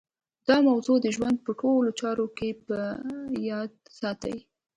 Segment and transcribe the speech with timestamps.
[0.47, 2.77] دا موضوع د ژوند په ټولو چارو کې په
[3.49, 4.37] یاد ساتئ